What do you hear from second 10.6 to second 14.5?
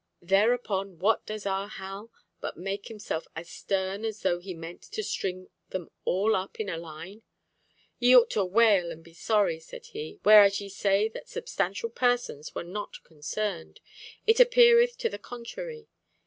say that substantial persons were not concerned, it